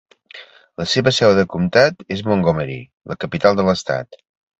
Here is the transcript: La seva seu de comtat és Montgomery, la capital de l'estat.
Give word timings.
La 0.81 0.85
seva 0.93 1.11
seu 1.17 1.33
de 1.39 1.43
comtat 1.55 2.01
és 2.15 2.23
Montgomery, 2.29 2.79
la 3.13 3.19
capital 3.25 3.61
de 3.61 3.67
l'estat. 3.69 4.19